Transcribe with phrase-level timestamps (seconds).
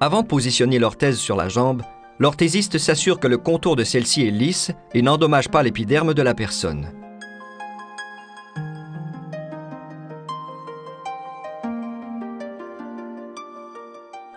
[0.00, 1.82] Avant de positionner l'orthèse sur la jambe,
[2.18, 6.34] l'orthésiste s'assure que le contour de celle-ci est lisse et n'endommage pas l'épiderme de la
[6.34, 6.92] personne.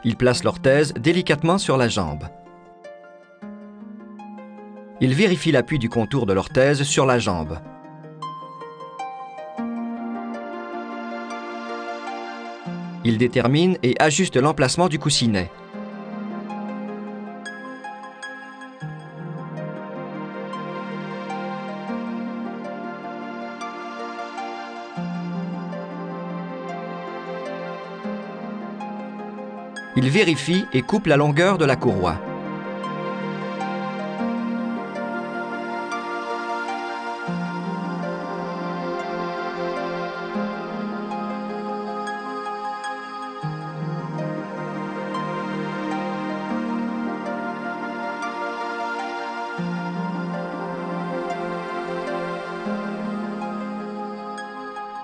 [0.06, 2.24] Il place l'orthèse délicatement sur la jambe.
[5.02, 7.60] Il vérifie l'appui du contour de l'orthèse sur la jambe.
[13.10, 15.50] Il détermine et ajuste l'emplacement du coussinet.
[29.98, 32.29] Il vérifie et coupe la longueur de la courroie.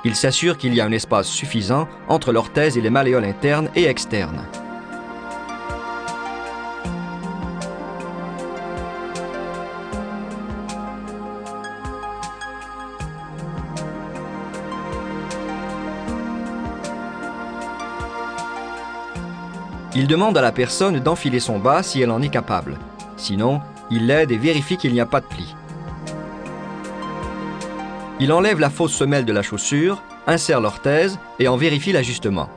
[0.05, 3.85] Il s'assure qu'il y a un espace suffisant entre l'orthèse et les malléoles internes et
[3.85, 4.45] externes.
[19.95, 22.77] Il demande à la personne d'enfiler son bas si elle en est capable.
[23.17, 23.59] Sinon,
[23.89, 25.55] il l'aide et vérifie qu'il n'y a pas de pli.
[28.21, 32.49] Il enlève la fausse semelle de la chaussure, insère l'orthèse et en vérifie l'ajustement.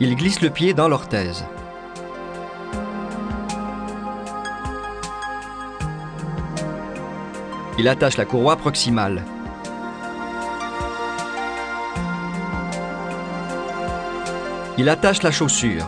[0.00, 1.46] Il glisse le pied dans l'orthèse.
[7.78, 9.24] Il attache la courroie proximale.
[14.76, 15.86] Il attache la chaussure.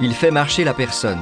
[0.00, 1.18] Il fait marcher la personne.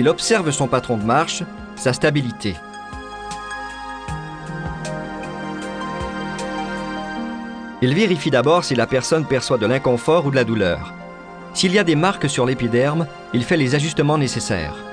[0.00, 1.42] Il observe son patron de marche,
[1.76, 2.56] sa stabilité.
[7.82, 10.94] Il vérifie d'abord si la personne perçoit de l'inconfort ou de la douleur.
[11.52, 14.89] S'il y a des marques sur l'épiderme, il fait les ajustements nécessaires.